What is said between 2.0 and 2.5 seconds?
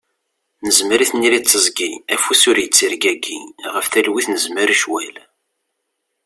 afus